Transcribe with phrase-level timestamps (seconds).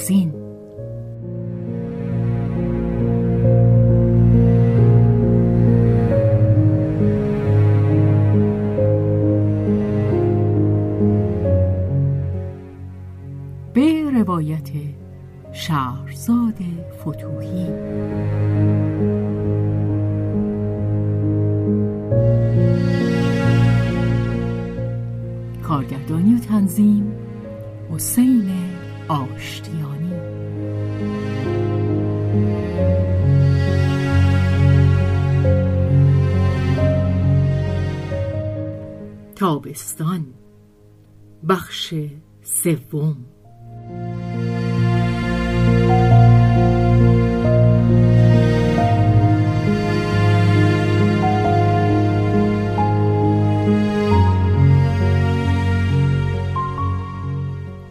[0.00, 0.32] بهازین
[13.74, 14.70] به روایت
[15.52, 16.54] شهرزاد
[17.00, 17.66] فتوحی.
[25.62, 27.12] کارگردانی و تنظیم
[27.94, 28.50] حسین
[29.08, 29.79] آشتیانی
[39.40, 40.26] تابستان
[41.48, 41.94] بخش
[42.42, 43.16] سوم.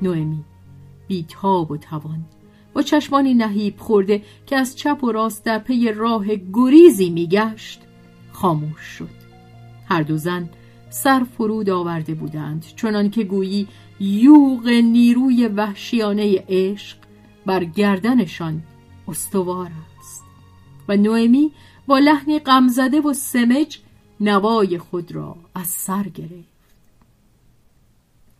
[0.01, 0.43] نوئمی
[1.07, 2.25] بیتاب و توان.
[2.73, 7.81] با چشمانی نهیب خورده که از چپ و راست در پی راه گریزی میگشت
[8.31, 9.09] خاموش شد.
[9.85, 10.49] هر دو زن
[10.89, 13.67] سر فرود آورده بودند چنان که گویی
[13.99, 16.97] یوغ نیروی وحشیانه عشق
[17.45, 18.63] بر گردنشان
[19.07, 20.23] استوار است.
[20.87, 21.51] و نوئمی
[21.87, 23.79] با لحنی غمزده و سمج
[24.19, 26.49] نوای خود را از سر گرفت.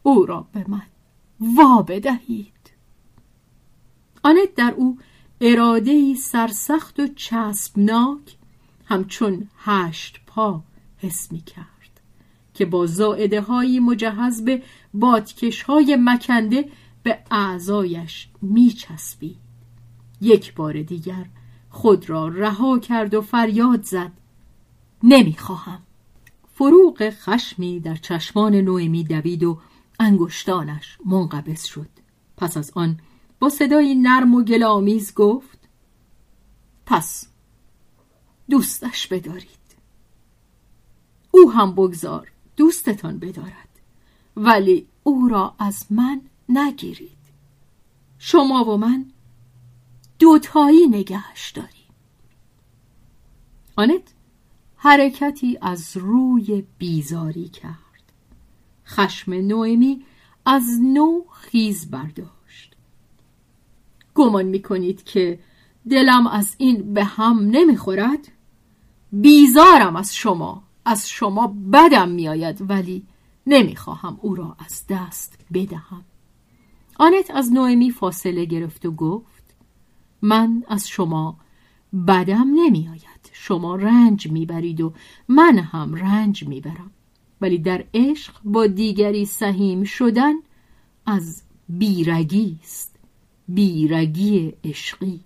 [0.04, 0.88] او را به من
[1.40, 2.54] وا بدهید.
[4.24, 4.98] آنت در او
[5.42, 8.36] اراده سرسخت و چسبناک
[8.86, 10.64] همچون هشت پا
[10.98, 11.79] حس می کرد
[12.60, 16.70] که با زائده های مجهز به بادکش های مکنده
[17.04, 19.38] به اعضایش می چسبید
[20.22, 21.26] یک بار دیگر
[21.70, 24.12] خود را رها کرد و فریاد زد.
[25.04, 25.82] نمی‌خواهم.
[26.54, 29.60] فروغ خشمی در چشمان نوئمی دوید و
[30.00, 31.90] انگشتانش منقبض شد.
[32.38, 33.00] پس از آن
[33.40, 35.60] با صدای نرم و گلامیز گفت
[36.86, 37.28] پس
[38.50, 39.60] دوستش بدارید.
[41.32, 42.32] او هم بگذار.
[42.60, 43.70] دوستتان بدارد.
[44.36, 47.18] ولی او را از من نگیرید.
[48.18, 49.06] شما و من
[50.20, 51.94] دوتایی نگهش داریم.
[53.76, 54.14] آنت
[54.76, 58.14] حرکتی از روی بیزاری کرد.
[58.86, 60.06] خشم نوئمی
[60.46, 62.76] از نو خیز برداشت.
[64.16, 65.40] گمان می‌کنید که
[65.90, 68.28] دلم از این به هم نمی‌خورد؟
[69.12, 70.69] بیزارم از شما.
[70.90, 73.04] از شما بدم میآید ولی
[73.48, 76.04] نمی‌خواهم او را از دست بدهم.
[77.00, 79.44] آنت از نوئمی فاصله گرفت و گفت
[80.22, 81.38] من از شما
[82.08, 83.30] بدم نمیآید.
[83.32, 84.94] شما رنج می‌برید و
[85.28, 86.92] من هم رنج می‌برم.
[87.42, 90.34] ولی در عشق با دیگری سهیم شدن
[91.06, 92.96] از بیرگی است.
[93.48, 95.20] بیرگی عشقی.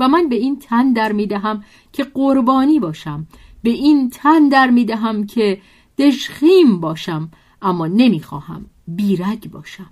[0.00, 3.26] و من به این تن در می‌دهم که قربانی باشم
[3.62, 5.60] به این تن در می‌دهم که
[5.98, 7.30] دشخیم باشم
[7.62, 9.90] اما نمی‌خواهم بیرگ باشم.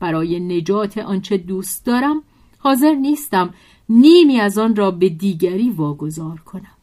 [0.00, 2.22] برای نجات آنچه دوست دارم
[2.58, 3.54] حاضر نیستم
[3.88, 6.76] نیمی از آن را به دیگری واگذار کنم.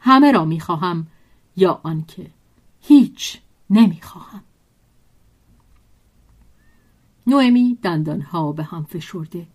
[0.00, 1.06] همه را می‌خواهم
[1.56, 2.30] یا آنکه
[2.80, 3.38] هیچ
[3.70, 4.42] نمی‌خواهم.
[7.26, 9.46] نوئمی دندانها به هم فشرده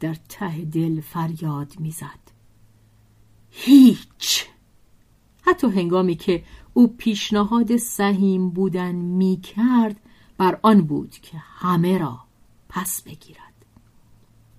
[0.00, 2.30] در ته دل فریاد می‌زد.
[3.50, 4.06] هیچ
[5.50, 6.44] حتی هنگامی که
[6.74, 10.00] او پیشنهاد سهیم بودن می‌کرد
[10.38, 12.18] بر آن بود که همه را
[12.68, 13.40] پس بگیرد.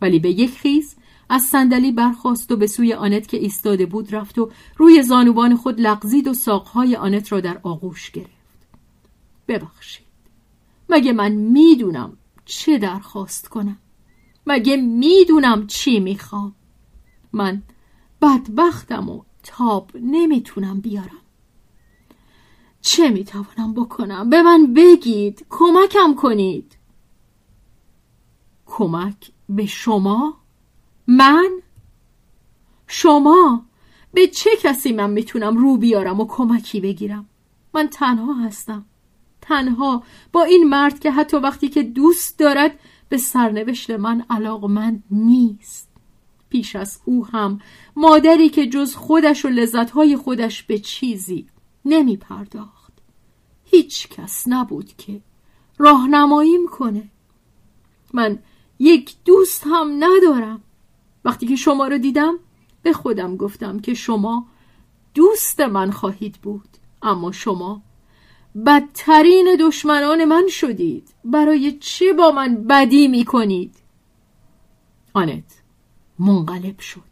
[0.02, 0.96] ولی به یک خیز
[1.30, 5.82] از صندلی برخاست و به سوی آنت که ایستاده بود رفت و روی زانوبان خود
[5.82, 8.68] لغزید و ساقهای آنت را در آغوش گرفت.
[9.48, 10.08] ببخشید.
[10.90, 13.78] مگه من می‌دونم چه درخواست کنم؟
[14.48, 16.56] مگه می‌دونم چی می‌خوام؟
[17.34, 17.64] من
[18.22, 21.22] بدبختم و تاب نمی‌تونم بیارم.
[22.82, 25.46] چه می‌توانم بکنم؟ به من بگید.
[25.50, 26.78] کمکم کنید.
[28.66, 30.38] کمک به شما؟
[31.08, 31.50] من؟
[32.88, 33.66] شما؟
[34.14, 37.30] به چه کسی من می‌تونم رو بیارم و کمکی بگیرم؟
[37.74, 38.86] من تنها هستم.
[39.42, 40.04] تنها.
[40.32, 42.80] با این مرد که حتی وقتی که دوست دارد
[43.10, 45.91] به سرنوشت من علاقمند نیست.
[46.52, 47.60] پیش از او هم.
[47.96, 51.48] مادری که جز خودش و لذتهای خودش به چیزی
[51.86, 52.94] نمی پرداخت
[53.64, 55.22] هیچ کس نبود که
[55.78, 57.10] راهنماییم کنه.
[58.14, 58.40] من
[58.80, 60.62] یک دوست هم ندارم.
[61.26, 62.40] وقتی که شما رو دیدم
[62.84, 64.48] به خودم گفتم که شما
[65.14, 66.70] دوست من خواهید بود.
[67.02, 67.82] اما شما
[68.66, 71.14] بدترین دشمنان من شدید.
[71.26, 73.76] برای چه با من بدی می کنید
[75.14, 75.61] آنت.
[76.22, 77.12] منقلب شد.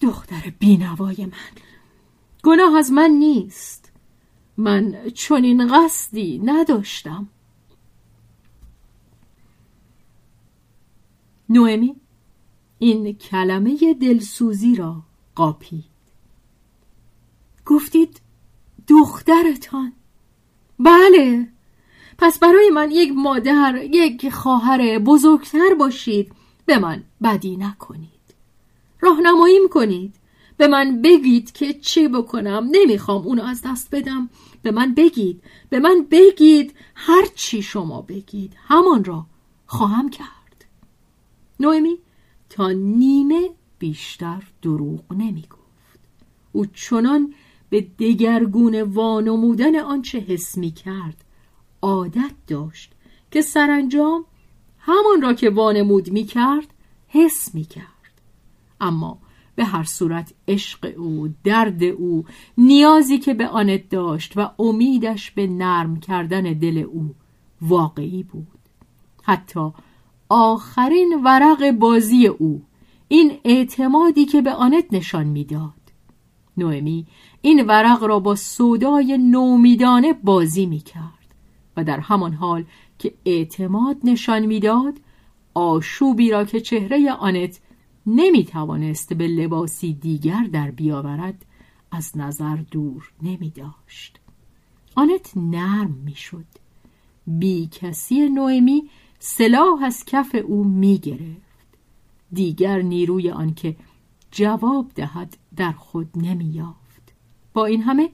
[0.00, 1.62] دختر بینوای من
[2.42, 3.92] گناه از من نیست.
[4.56, 7.28] من چنین قصدی نداشتم.
[11.48, 11.96] نوئمی
[12.78, 15.02] این کلمه دلسوزی را
[15.34, 15.84] قاپید.
[17.66, 18.20] گفتید
[18.88, 19.92] دخترتان.
[20.78, 21.48] بله.
[22.18, 26.32] پس برای من یک مادر یک خواهر بزرگتر باشید.
[26.66, 28.10] به من بدی نکنید.
[29.00, 30.14] راهنماییم کنید
[30.56, 32.68] به من بگید که چه بکنم.
[32.70, 34.30] نمی‌خوام اونو از دست بدم.
[34.62, 35.42] به من بگید.
[35.70, 38.52] به من بگید هر چی شما بگید.
[38.66, 39.26] همان را
[39.66, 40.64] خواهم کرد.
[41.60, 41.98] نویمی
[42.50, 46.00] تا نیمه بیشتر دروغ نمی گفت
[46.52, 47.34] او چنان
[47.70, 51.23] به دگرگون وانمودن آنچه حس می کرد
[51.84, 52.92] عادت داشت
[53.30, 54.24] که سرانجام
[54.78, 56.74] همان را که وانمود می کرد
[57.08, 57.84] حس می کرد
[58.80, 59.18] اما
[59.54, 62.24] به هر صورت عشق او درد او
[62.58, 67.14] نیازی که به آنت داشت و امیدش به نرم کردن دل او
[67.60, 68.46] واقعی بود.
[69.22, 69.70] حتی
[70.28, 72.62] آخرین ورق بازی او
[73.08, 75.72] این اعتمادی که به آنت نشان می‌داد.
[76.56, 77.06] نوئمی
[77.40, 81.23] این ورق را با سودای نومیدانه بازی می کرد
[81.76, 82.64] و در همان حال
[82.98, 85.00] که اعتماد نشان می‌داد
[85.54, 87.60] آشوبی را که چهره آنت
[88.06, 91.44] نمی توانست به لباسی دیگر در بیاورد
[91.90, 94.20] از نظر دور نمی داشت
[94.94, 96.44] آنت نرم می شد
[97.26, 101.78] بی کسی نوئمی سلاح از کف او می گرفت
[102.32, 103.76] دیگر نیروی آنکه
[104.30, 107.14] جواب دهد در خود نمی یافت
[107.54, 108.10] با این همه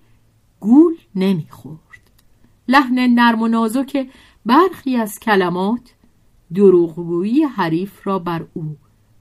[0.61, 1.90] گول نمی خورد
[2.71, 4.11] لحن نرم و نازک
[4.47, 5.95] برخی از کلمات
[6.55, 8.77] دروغگویی حریف را بر او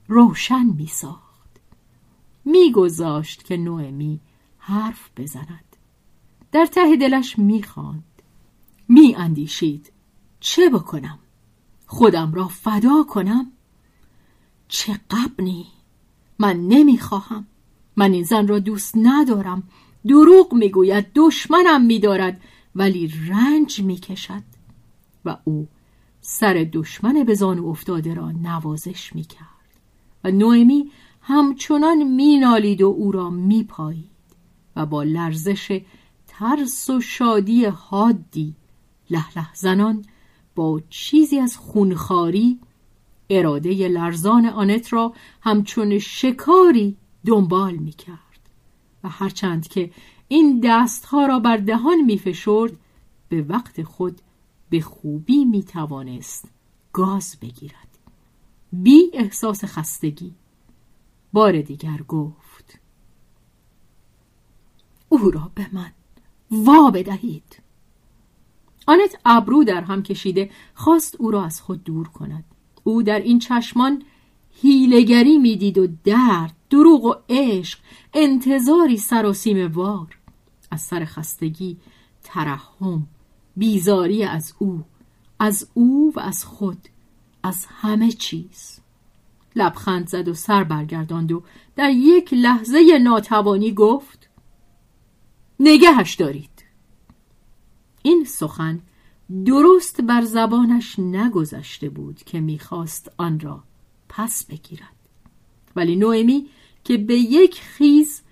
[0.08, 1.60] روشن می ساخت
[2.44, 4.20] می گذاشت که نوئمی
[4.58, 5.76] حرف بزند.
[6.52, 8.22] در ته دلش می خواند
[8.88, 9.92] می اندیشید
[10.40, 11.18] چه بکنم؟
[11.86, 13.52] خودم را فدا کنم؟
[14.68, 15.66] چه قبنی
[16.38, 17.46] من نمی‌خواهم.
[17.96, 19.62] من این زن را دوست ندارم.
[20.06, 22.40] دروغ می‌گوید دشمنم میدارد.
[22.80, 24.42] ولی رنج می‌کشد
[25.24, 25.68] و او
[26.20, 29.46] سر دشمن به زانو افتاده را نوازش می‌کرد
[30.24, 30.90] و نوئمی
[31.20, 34.10] همچنان مینالید و او را میپایید
[34.76, 35.80] و با لرزش
[36.26, 38.54] ترس و شادی حادی
[39.10, 40.04] لح لح زنان
[40.54, 42.60] با چیزی از خونخاری
[43.30, 46.96] اراده لرزان آنت را همچون شکاری
[47.26, 48.40] دنبال می کرد
[49.04, 49.90] و هرچند که
[50.32, 52.72] این دستها را بر دهان می فشرد
[53.28, 54.20] به وقت خود
[54.70, 56.48] به خوبی می توانست
[56.92, 57.98] گاز بگیرد.
[58.72, 60.34] بی احساس خستگی.
[61.32, 62.78] بار دیگر گفت
[65.08, 65.92] او را به من
[66.50, 67.56] وا بدهید.
[68.86, 72.44] آنت ابرو در هم کشیده خواست او را از خود دور کند.
[72.84, 74.02] او در این چشمان
[74.62, 77.78] هیلگری می‌دید و درد دروغ و عشق
[78.14, 80.19] انتظاری سراسیم وار
[80.70, 81.76] از سر خستگی
[82.22, 83.06] ترحم
[83.56, 84.84] بیزاری از او
[85.38, 86.88] از او و از خود
[87.42, 88.80] از همه چیز.
[89.56, 91.42] لبخند زد و سر برگرداند و
[91.76, 94.28] در یک لحظه ناتوانی گفت
[95.60, 96.64] نگهش دارید.
[98.02, 98.80] این سخن
[99.44, 103.62] درست بر زبانش نگذشته بود که می‌خواست آن را
[104.08, 104.96] پس بگیرد.
[105.76, 106.46] ولی نوئمی
[106.84, 108.22] که به یک خیز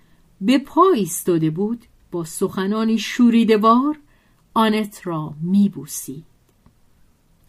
[0.41, 3.99] به پا ایستاده بود با سخنانی شوریدوار
[4.53, 6.25] آنت را میبوسید.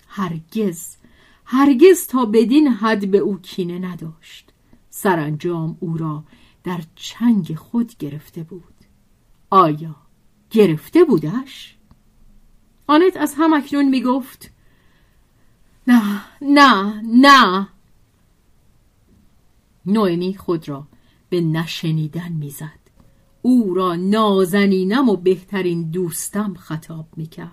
[0.09, 0.97] هرگز
[1.45, 4.53] هرگز تا بدین حد به او کینه نداشت.
[4.91, 6.25] سرانجام او را
[6.65, 8.75] در چنگ خود گرفته بود.
[9.51, 9.97] آیا
[10.51, 11.77] گرفته بودش؟
[12.87, 14.51] آنت از هم اکنون می گفت
[15.87, 17.69] نه نه نه.
[19.87, 20.87] نوئمی خود را
[21.31, 22.80] به نشنیدن می‌زد.
[23.43, 27.51] او را نازنینم و بهترین دوستم خطاب می‌کرد.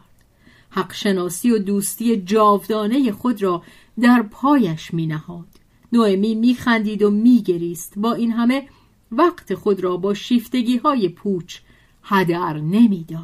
[0.69, 3.63] حق شناسی و دوستی جاودانه خود را
[3.99, 5.47] در پایش می نهاد
[5.93, 8.67] نوئمی می خندید و می گریست با این همه
[9.11, 11.59] وقت خود را با شیفتگی های پوچ
[12.03, 13.21] هدر نمی‌داد.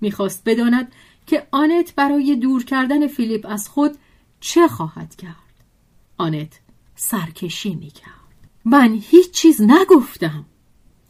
[0.00, 0.92] می‌خواست بداند
[1.26, 3.98] که آنت برای دور کردن فیلیپ از خود
[4.40, 5.64] چه خواهد کرد.
[6.18, 6.60] آنت
[6.96, 8.12] سرکشی می‌کرد.
[8.64, 10.44] من هیچ چیز نگفتم.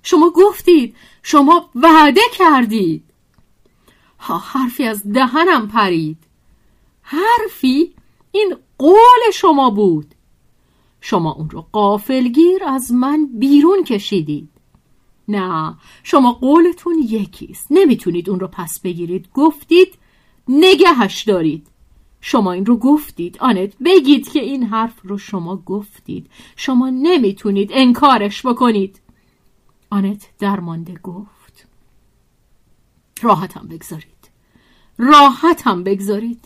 [0.09, 3.05] شما گفتید شما وعده کردید.
[4.19, 6.19] ها حرفی از دهنم پرید.
[7.03, 7.93] حرفی
[8.33, 10.15] این قول شما بود.
[11.01, 14.49] شما اون رو قافلگیر از من بیرون کشیدید.
[15.29, 19.29] نه شما قولتون یکیست نمی‌تونید اون رو پس بگیرید.
[19.35, 19.95] گفتید
[20.49, 21.67] نگهش دارید.
[22.21, 23.37] شما این رو گفتید.
[23.41, 26.31] آنت بگید که این حرف رو شما گفتید.
[26.57, 29.01] شما نمی‌تونید انکارش بکنید.
[29.91, 31.67] آنت درمانده گفت.
[33.23, 34.31] راحتم بگذارید.
[34.99, 36.45] راحتم بگذارید.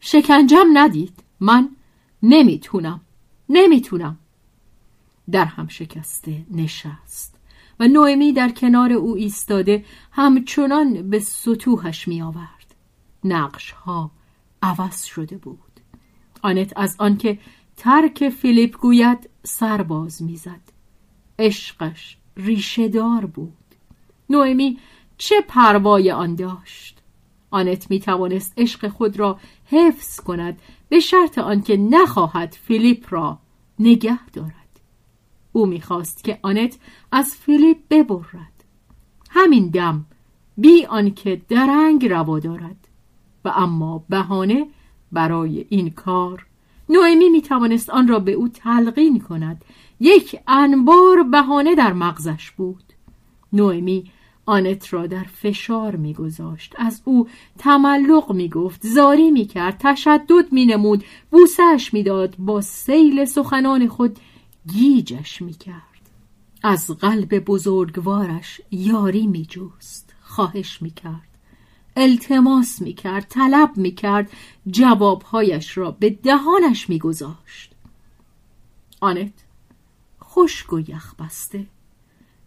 [0.00, 1.22] شکنجم ندید.
[1.40, 1.76] من
[2.22, 3.00] نمی‌تونم.
[3.48, 4.18] نمی‌تونم.
[5.30, 7.36] در هم شکسته نشست
[7.80, 12.74] و نوئمی در کنار او ایستاده همچنان به سطوحش می آورد
[13.24, 14.10] نقش ها
[14.62, 15.80] عوض شده بود.
[16.42, 17.38] آنت از آنکه
[17.76, 20.60] ترک فیلیپ گوید سرباز می‌زد.
[21.38, 23.52] عشقش ریشه‌دار بود.
[24.30, 24.78] نوئمی
[25.18, 26.98] چه پروای آن داشت؟
[27.50, 30.58] آنت می توانست عشق خود را حفظ کند
[30.88, 33.38] به شرط آنکه نخواهد فیلیپ را
[33.78, 34.80] نگه دارد.
[35.52, 36.78] او می‌خواست که آنت
[37.12, 38.64] از فیلیپ ببرد.
[39.30, 40.06] همین دم
[40.56, 42.88] بی آنکه درنگ روا دارد.
[43.44, 44.66] و اما بهانه
[45.12, 46.46] برای این کار
[46.88, 49.64] نوئمی می توانست آن را به او تلقین کند.
[50.00, 52.82] یک انبار بهانه در مغزش بود.
[53.52, 54.10] نوئمی
[54.46, 56.74] آنت را در فشار میگذاشت.
[56.78, 57.28] از او
[57.58, 58.86] تملق می‌گفت.
[58.86, 59.76] زاری می‌کرد.
[59.78, 61.04] تشدد مینمود.
[61.30, 62.36] بوسش می‌داد.
[62.38, 64.18] با سیل سخنان خود
[64.72, 65.80] گیجش می‌کرد.
[66.62, 71.28] از قلب بزرگوارش یاری میجوست خواهش می‌کرد.
[71.96, 73.26] التماس می‌کرد.
[73.28, 74.30] طلب می‌کرد.
[74.70, 77.72] جوابهایش را به دهانش میگذاشت.
[79.00, 79.32] آنت
[80.40, 81.66] خشک و یخ بسته.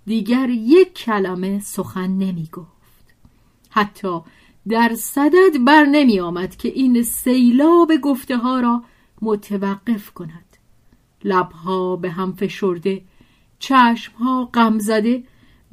[0.06, 3.14] دیگر یک کلمه سخن نمی گفت.
[3.70, 4.22] حتی
[4.68, 8.84] در صدد بر نمی آمد که این سیلاب گفته ها را
[9.22, 10.58] متوقف کند.
[11.24, 13.02] لبها به هم فشرده
[13.60, 15.24] چشمها غم زده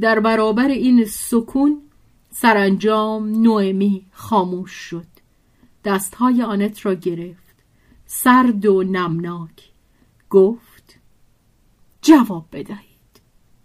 [0.00, 1.82] در برابر این سکون
[2.30, 5.06] سرانجام نوئمی خاموش شد.
[5.84, 7.56] دستهای آنت را گرفت.
[8.06, 9.70] سرد و نمناک.
[10.30, 10.69] گفت
[12.10, 13.20] جواب بدهید.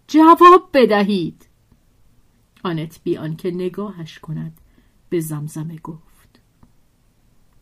[0.08, 1.48] جواب بدهید.
[2.64, 4.60] آنت بیان که نگاهش کند
[5.08, 6.40] به زمزمه گفت.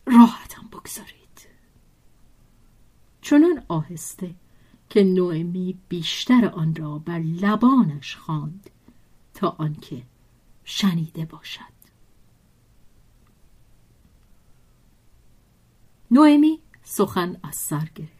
[0.05, 1.47] راحتم بگذارید.
[3.21, 4.35] چنان آهسته
[4.89, 8.69] که نوئمی بیشتر آن را بر لبانش خواند
[9.33, 10.03] تا آنکه
[10.63, 11.75] شنیده باشد.
[16.11, 18.14] نوئمی سخن از سر گرفت.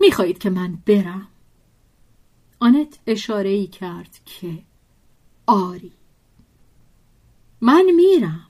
[0.00, 1.28] می‌خواهید که من برم؟
[2.60, 4.62] آنت اشاره ای کرد که
[5.46, 5.92] آری.
[7.60, 8.46] من میرم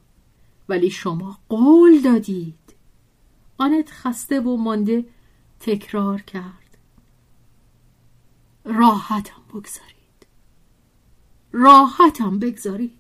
[0.69, 2.75] ولی شما قول دادید.
[3.59, 5.05] آنت خسته و مانده
[5.61, 6.79] تکرار کرد.
[8.65, 10.27] راحتم بگذارید.
[11.53, 12.99] راحتم بگذارید.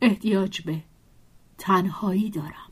[0.00, 0.82] احتیاج به
[1.58, 2.70] تنهایی دارم.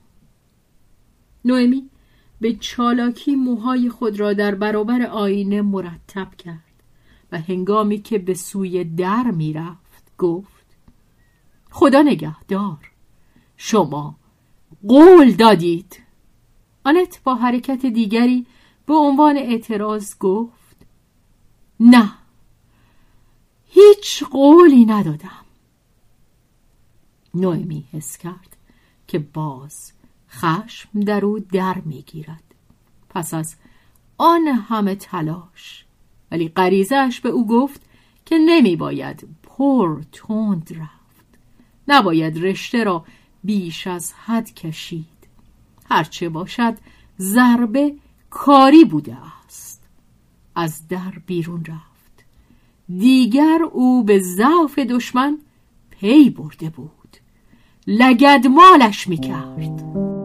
[1.45, 1.91] نوئمی
[2.41, 6.83] به چالاکی موهای خود را در برابر آینه مرتب کرد
[7.33, 10.67] و هنگامی که به سوی در می‌رفت گفت
[11.71, 12.91] خدا نگهدار
[13.57, 14.17] شما
[14.89, 16.03] قول دادید.
[16.85, 18.47] آنت با حرکت دیگری
[18.87, 20.77] به عنوان اعتراض گفت
[21.81, 22.13] نه
[23.67, 25.45] هیچ قولی ندادم.
[27.35, 28.57] نوئمی حس کرد
[29.07, 29.93] که باز
[30.31, 32.43] خشم در او در می‌گیرد.
[33.09, 33.57] پس از
[34.19, 35.85] آن همه تلاش.
[36.31, 37.83] ولی غریزش به او گفت
[38.27, 41.27] که نمی باید پر تند رفت.
[41.89, 43.05] نباید رشته را
[43.45, 45.07] بیش از حد کشید.
[45.91, 46.75] هرچه باشد
[47.21, 47.95] ضربه
[48.31, 49.85] کاری بوده است.
[50.55, 52.25] از در بیرون رفت.
[52.99, 55.39] دیگر او به ضعف دشمن
[55.91, 57.17] پی برده بود.
[57.87, 60.20] لگد مالش می‌کرد.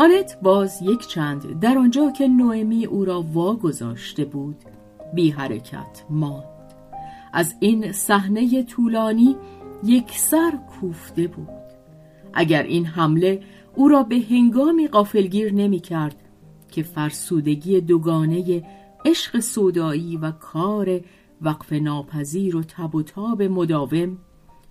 [0.00, 4.56] آنت باز یک چند در آنجا که نوئمی او را واگذاشته بود
[5.14, 6.44] بی حرکت ماند.
[7.32, 9.36] از این صحنه طولانی
[9.84, 11.48] یک سر کوفته بود.
[12.34, 13.42] اگر این حمله
[13.74, 16.16] او را به هنگامی قافلگیر نمی کرد
[16.70, 18.62] که فرسودگی دوگانه
[19.04, 21.00] عشق سودایی و کار
[21.42, 24.18] وقف ناپذیر و تب و تاب مداوم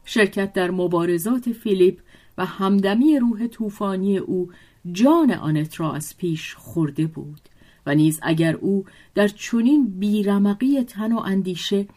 [0.06, 2.00] شرکت در مبارزات فیلیپ
[2.38, 4.50] و همدمی روح طوفانی او
[4.92, 7.42] جان آنت را از پیش خورده بود
[7.86, 11.88] و نیز اگر او در چنین بیرمقی تن و اندیشه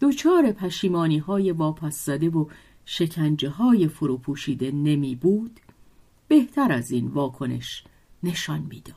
[0.00, 2.46] دچار پشیمانی های واپس زده و
[2.84, 5.60] شکنجه های فروپوشیده نمی بود
[6.28, 7.84] بهتر از این واکنش
[8.22, 8.94] نشان می‌داد.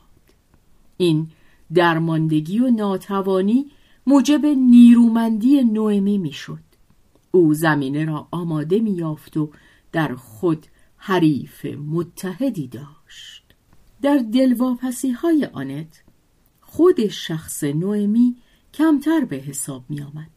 [0.96, 1.28] این
[1.74, 3.70] درماندگی و ناتوانی
[4.06, 6.58] موجب نیرومندی نوئمی می‌شد.
[7.30, 9.50] او زمینه را آماده میافت و
[9.92, 13.43] در خود حریف متحدی داشت.
[14.04, 16.02] در دلواپسی های آنت
[16.60, 18.36] خود شخص نوئمی
[18.74, 20.30] کمتر به حساب می آمد.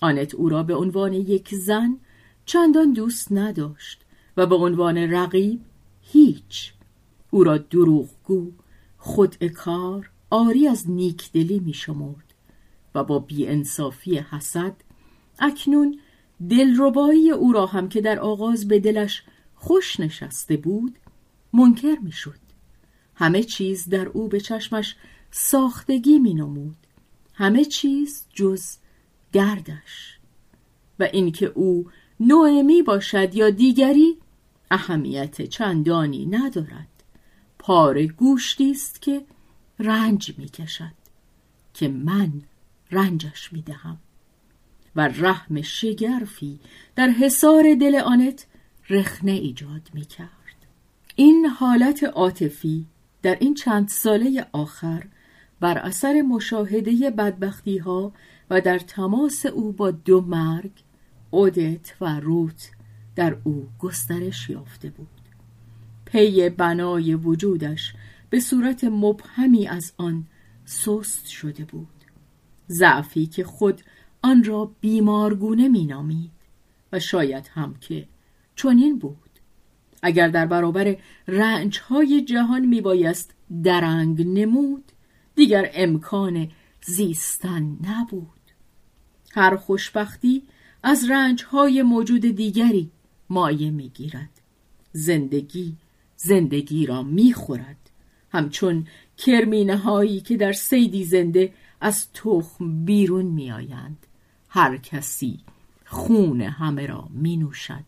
[0.00, 1.96] آنت او را به عنوان یک زن
[2.46, 4.04] چندان دوست نداشت
[4.36, 5.60] و به عنوان رقیب
[6.00, 6.72] هیچ
[7.30, 8.52] او را دروغگو
[8.98, 12.34] خودکار آری از نیکدلی می شمرد
[12.94, 14.74] و با بیانصافی حسد
[15.38, 15.98] اکنون
[16.50, 19.22] دلربایی او را هم که در آغاز به دلش
[19.54, 20.98] خوش نشسته بود
[21.52, 22.47] منکر می شد.
[23.18, 24.96] همه چیز در او به چشمش
[25.30, 26.76] ساختگی می نمود.
[27.34, 28.76] همه چیز جز
[29.32, 30.18] دردش
[30.98, 34.18] و اینکه او نوعمی باشد یا دیگری
[34.70, 36.88] اهمیت چندانی ندارد.
[37.58, 39.22] پاره گوشتی است که
[39.78, 40.94] رنج می کشد
[41.74, 42.42] که من
[42.90, 43.98] رنجش می دهم.
[44.96, 46.60] و رحم شگرفی
[46.96, 48.46] در حصار دل آنت
[48.90, 50.28] رخنه ایجاد می کرد.
[51.16, 52.86] این حالت عاطفی
[53.22, 55.06] در این چند ساله آخر
[55.60, 58.12] بر اثر مشاهده بدبختی ها
[58.50, 60.72] و در تماس او با دو مرگ
[61.30, 62.70] اودت و روت
[63.16, 65.08] در او گسترش یافته بود.
[66.04, 67.94] پی بنای وجودش
[68.30, 70.26] به صورت مبهمی از آن
[70.64, 71.88] سست شده بود.
[72.70, 73.82] ضعفی که خود
[74.22, 76.30] آن را بیمارگونه مینامید
[76.92, 78.08] و شاید هم که
[78.56, 79.27] چنین بود.
[80.02, 80.96] اگر در برابر
[81.28, 84.84] رنج های جهان می بایست درنگ نمود
[85.34, 86.48] دیگر امکان
[86.82, 88.38] زیستن نبود.
[89.34, 90.42] هر خوشبختی
[90.82, 92.90] از رنج های موجود دیگری
[93.30, 94.40] مایه می گیرد
[94.92, 95.76] زندگی
[96.16, 97.90] زندگی را می خورد
[98.32, 98.86] همچون
[99.18, 104.06] کرمینه هایی که در سیدی زنده از تخم بیرون می آیند
[104.48, 105.40] هر کسی
[105.84, 107.87] خون همه را می نوشد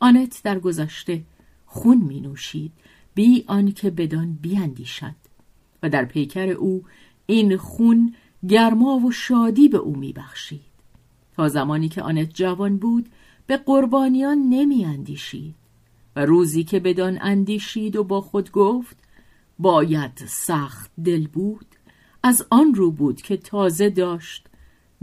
[0.00, 1.22] آنت در گذشته
[1.66, 2.72] خون می نوشید.
[3.14, 5.14] بی آنکه بدان بیاندیشد
[5.82, 6.84] و در پیکر او
[7.26, 8.14] این خون
[8.48, 10.60] گرما و شادی به او می بخشید.
[11.36, 13.08] تا زمانی که آنت جوان بود
[13.46, 15.54] به قربانیان نمی اندیشید.
[16.16, 18.96] و روزی که بدان اندیشید و با خود گفت
[19.58, 21.66] باید سخت دل بود.
[22.22, 24.48] از آن رو بود که تازه داشت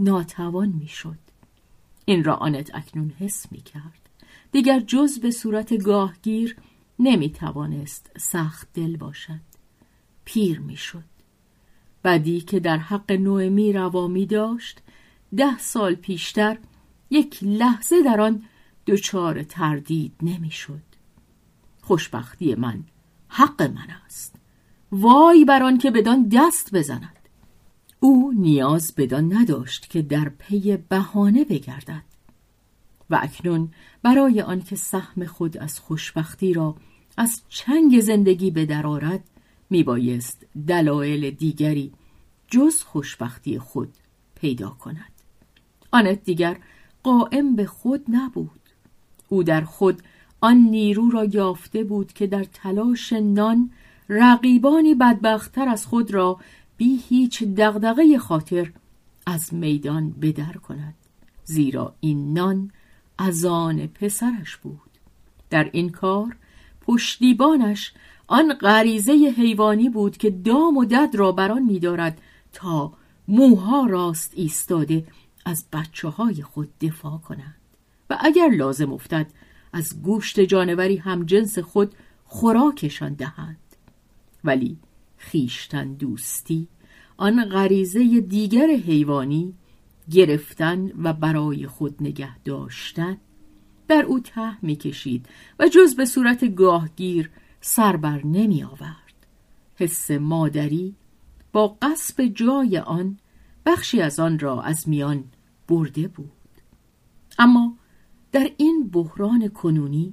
[0.00, 1.18] ناتوان می‌شد.
[2.04, 4.07] این را آنت اکنون حس می کرد.
[4.52, 6.56] دیگر جز به صورت گاهگیر
[6.98, 9.40] نمی توانست سخت دل باشد.
[10.24, 11.04] پیر می شد
[12.04, 14.82] بدی که در حق نوئمی روا می داشت
[15.36, 16.58] ده سال پیشتر
[17.10, 18.42] یک لحظه در آن
[18.86, 20.82] دچار تردید نمی‌شد.
[21.80, 22.84] خوشبختی من
[23.28, 24.34] حق من است.
[24.92, 27.18] وای بر آن که بدان دست بزند.
[28.00, 32.07] او نیاز بدان نداشت که در پی بهانه بگردد.
[33.10, 33.70] و اکنون
[34.02, 36.76] برای آنکه سهم خود از خوشبختی را
[37.16, 39.24] از چنگ زندگی به درآرد
[39.70, 41.92] میبایست دلایل دیگری
[42.48, 43.94] جز خوشبختی خود
[44.34, 45.12] پیدا کند.
[45.92, 46.56] آنت دیگر
[47.02, 48.60] قائم به خود نبود.
[49.28, 50.02] او در خود
[50.40, 53.70] آن نیرو را یافته بود که در تلاش نان
[54.08, 56.40] رقیبانی بدبختتر از خود را
[56.76, 58.72] بی هیچ دغدغه خاطر
[59.26, 60.94] از میدان بدر کند.
[61.44, 62.70] زیرا این نان
[63.18, 64.90] از آن پسرش بود.
[65.50, 66.36] در این کار
[66.80, 67.92] پشتیبانش
[68.26, 72.20] آن غریزه حیوانی بود که دام و دد را بران می‌دارد
[72.52, 72.92] تا
[73.28, 75.06] موها راست ایستاده
[75.44, 77.54] از بچه های خود دفاع کنند.
[78.10, 79.26] و اگر لازم افتد
[79.72, 83.56] از گوشت جانوری هم جنس خود خوراکشان دهند.
[84.44, 84.76] ولی
[85.16, 86.68] خیشتن دوستی
[87.16, 89.54] آن غریزه دیگر حیوانی
[90.10, 93.16] گرفتن و برای خود نگه داشتن
[93.88, 95.26] در او ته می‌کشید
[95.58, 99.26] و جز به صورت گاهگیر سر بر نمی آورد.
[99.76, 100.94] حس مادری
[101.52, 103.18] با قصب جای آن
[103.66, 105.24] بخشی از آن را از میان
[105.68, 106.32] برده بود.
[107.38, 107.76] اما
[108.32, 110.12] در این بحران کنونی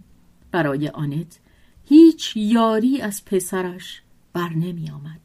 [0.52, 1.40] برای آنت
[1.86, 4.02] هیچ یاری از پسرش
[4.34, 5.20] بر نمی آمد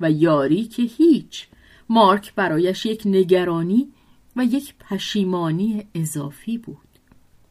[0.00, 1.48] و یاری که هیچ
[1.88, 3.92] مارک برایش یک نگرانی
[4.36, 6.88] و یک پشیمانی اضافی بود.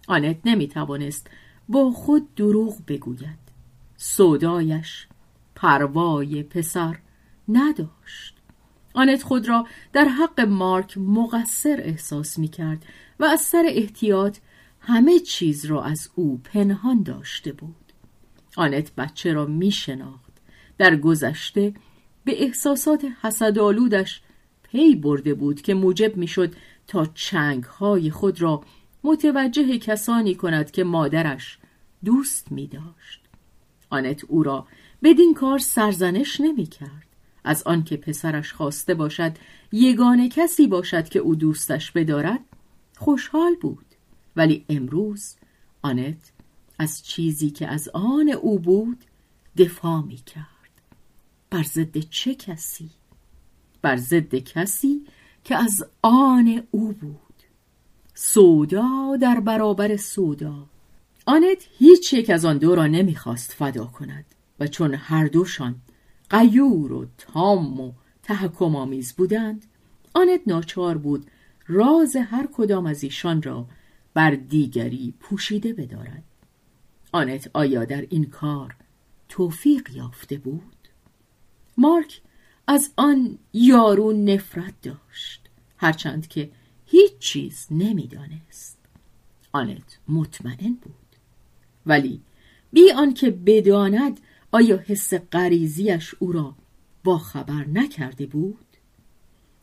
[0.07, 1.29] آنت نمی توانست
[1.69, 3.39] با خود دروغ بگوید.
[3.97, 5.07] سودایش
[5.55, 6.97] پروای پسر
[7.47, 8.37] نداشت.
[8.93, 12.85] آنت خود را در حق مارک مقصر احساس می کرد
[13.19, 14.37] و از سر احتیاط
[14.79, 17.75] همه چیز را از او پنهان داشته بود.
[18.55, 20.33] آنت بچه را می شناخت
[20.77, 21.73] در گذشته
[22.23, 24.21] به احساسات حسدآلودش
[24.71, 26.55] پی برده بود که موجب می‌شد
[26.87, 28.63] تا چنگ های خود را
[29.03, 31.57] متوجه کسانی کند که مادرش
[32.05, 33.21] دوست می داشت.
[33.89, 34.67] آنت او را
[35.03, 37.07] بدین کار سرزنش نمی کرد.
[37.43, 39.37] از آنکه پسرش خواسته باشد
[39.71, 42.39] یگانه کسی باشد که او دوستش بدارد
[42.97, 43.85] خوشحال بود
[44.35, 45.35] ولی امروز
[45.81, 46.31] آنت
[46.79, 48.97] از چیزی که از آن او بود
[49.57, 50.81] دفاع می کرد
[51.49, 52.89] بر ضد چه کسی
[53.81, 55.05] بر ضد کسی
[55.43, 57.17] که از آن او بود.
[58.13, 60.65] سودا در برابر سودا.
[61.25, 64.25] آنت هیچ یک از آن دو را نمی‌خواست فدا کند
[64.59, 65.75] و چون هر دوشان
[66.29, 67.91] قیور و تام و
[68.23, 69.65] تحکم آمیز بودند
[70.13, 71.31] آنت ناچار بود
[71.67, 73.67] راز هر کدام از ایشان را
[74.13, 76.23] بر دیگری پوشیده بدارد.
[77.11, 78.75] آنت آیا در این کار
[79.29, 80.77] توفیق یافته بود؟
[81.77, 82.21] مارک
[82.67, 85.41] از آن یارو نفرت داشت
[85.77, 86.49] هرچند که
[86.85, 88.77] هیچ چیز نمی‌دانست.
[89.51, 90.93] آنت مطمئن بود.
[91.85, 92.21] ولی
[92.73, 94.19] بی آنکه بداند
[94.51, 96.55] آیا حس غریزیش او را
[97.03, 98.67] با خبر نکرده بود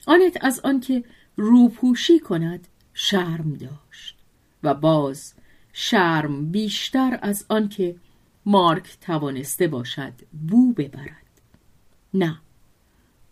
[0.06, 1.04] آنت از آنکه
[1.36, 4.16] روپوشی کند شرم داشت
[4.62, 5.34] و باز
[5.72, 7.96] شرم بیشتر از آنکه
[8.46, 10.12] مارک توانسته باشد
[10.48, 11.40] بو ببرد.
[12.14, 12.40] نه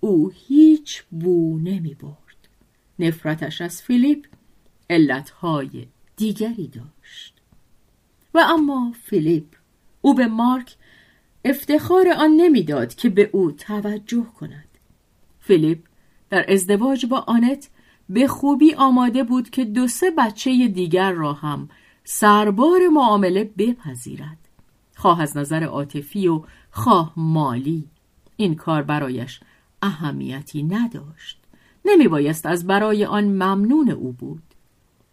[0.05, 2.49] او هیچ بو نمی برد.
[2.99, 4.27] نفرتش از فیلیپ
[4.91, 5.87] علتهای
[6.17, 7.41] دیگری داشت.
[8.35, 9.45] و اما فیلیپ
[10.01, 10.77] او به مارک
[11.45, 14.69] افتخار آن نمی‌داد که به او توجه کند.
[15.41, 15.79] فیلیپ
[16.31, 17.71] در ازدواج با آنت
[18.09, 21.69] به خوبی آماده بود که دو سه بچه دیگر را هم
[22.05, 24.39] سربار معامله بپذیرد.
[24.97, 27.89] خواه از نظر عاطفی و خواه مالی
[28.37, 29.41] این کار برایش
[29.83, 31.43] اهمیتی نداشت
[31.85, 34.43] نمی بایست از برای آن ممنون او بود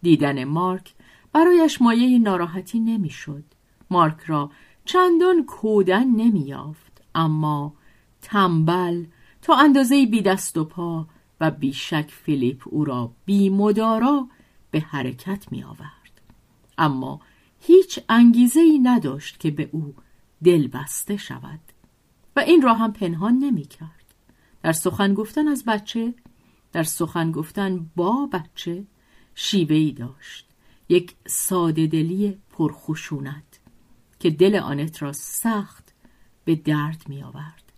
[0.02, 0.94] دیدن مارک
[1.32, 3.44] برایش مایه ناراحتی نمی‌شد.
[3.90, 4.50] مارک را
[4.84, 7.74] چندان کودن نمیافت اما
[8.22, 9.04] تنبل
[9.42, 11.06] تا اندازه بی دست و پا
[11.40, 14.28] و بیشک فیلیپ او را بی مدارا
[14.70, 16.20] به حرکت می آورد.
[16.78, 17.20] اما
[17.60, 19.94] هیچ انگیزه ای نداشت که به او
[20.44, 21.60] دل بسته شود
[22.36, 23.99] و این را هم پنهان نمی کرد.
[24.62, 26.14] در سخن گفتن از بچه
[26.72, 28.84] در سخن گفتن با بچه
[29.34, 30.46] شیوه ای داشت
[30.88, 33.60] یک ساده دلی پرخشونت
[34.20, 35.94] که دل آنت را سخت
[36.44, 37.72] به درد می آورد.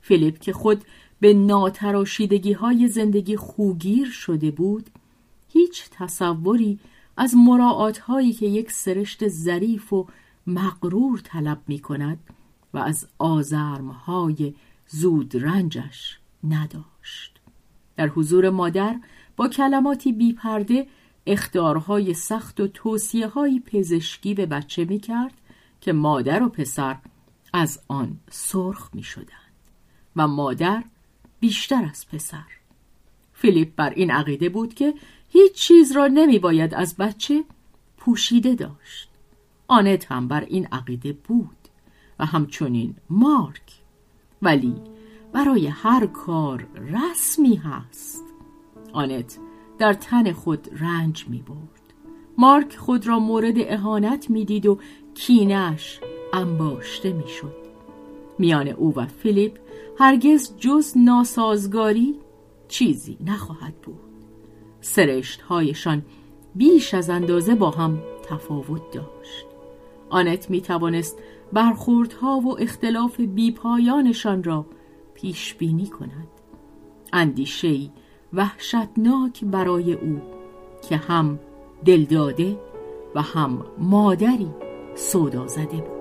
[0.00, 0.84] فیلیپ که خود
[1.20, 4.90] به ناتراشیدگی های زندگی خوگیر شده بود
[5.48, 6.78] هیچ تصوری
[7.16, 10.06] از مراعات هایی که یک سرشت ظریف و
[10.46, 12.18] مغرور طلب می کند
[12.74, 14.54] و از آزرم های
[14.94, 17.40] زود رنجش نداشت.
[17.96, 18.96] در حضور مادر
[19.36, 20.86] با کلماتی بیپرده
[21.26, 25.34] اختارهای سخت و توصیه های پزشکی به بچه می کرد
[25.80, 26.96] که مادر و پسر
[27.52, 29.28] از آن سرخ می شدند
[30.16, 30.84] و مادر
[31.40, 32.44] بیشتر از پسر.
[33.32, 34.94] فیلیپ بر این عقیده بود که
[35.28, 37.44] هیچ چیز را نمی باید از بچه
[37.96, 39.08] پوشیده داشت.
[39.68, 41.68] آنت هم بر این عقیده بود
[42.18, 43.81] و همچنین مارک
[44.42, 44.74] ولی
[45.32, 48.24] برای هر کار رسمی هست.
[48.92, 49.38] آنت
[49.78, 51.82] در تن خود رنج می برد.
[52.38, 54.78] مارک خود را مورد اهانت می‌دید و
[55.14, 56.00] کینش
[56.32, 57.56] انباشته می‌شد
[58.38, 59.58] میان او و فیلیپ
[59.98, 62.14] هرگز جز ناسازگاری
[62.68, 64.00] چیزی نخواهد بود.
[64.80, 66.02] سرشت هایشان
[66.54, 69.46] بیش از اندازه با هم تفاوت داشت.
[70.10, 71.18] آنت می توانست
[71.52, 74.66] برخوردها و اختلاف بیپایانشان را
[75.14, 76.28] پیش بینی کند.
[77.12, 77.90] اندیشهای
[78.32, 80.20] وحشتناک برای او
[80.88, 81.38] که هم
[81.84, 82.58] دلداده
[83.14, 84.50] و هم مادری
[84.94, 85.91] سودا زده بود.